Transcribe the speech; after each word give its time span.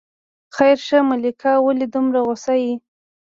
خیر 0.55 0.77
شه 0.87 0.97
ملکه، 1.09 1.51
ولې 1.65 1.85
دومره 1.93 2.19
غوسه 2.25 2.53
یې. 2.63 2.73